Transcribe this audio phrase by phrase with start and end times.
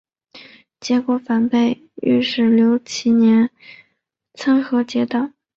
[0.79, 3.51] 结果反被御史刘其年
[4.33, 5.31] 参劾结党。